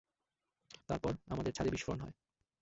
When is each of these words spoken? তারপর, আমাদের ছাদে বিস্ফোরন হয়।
তারপর, 0.89 1.13
আমাদের 1.27 1.51
ছাদে 1.53 1.69
বিস্ফোরন 1.69 1.99
হয়। 2.01 2.15